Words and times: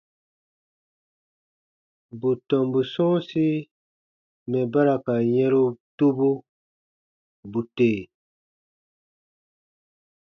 Bù 2.19 2.29
tɔmbu 2.47 2.79
sɔ̃ɔsi 2.93 3.45
mɛ̀ 4.49 4.63
ba 4.71 4.81
ra 4.87 4.95
ka 5.05 5.15
yɛ̃ru 5.33 5.63
tubu, 5.97 6.29
bù 7.51 7.59
tè. 7.75 7.91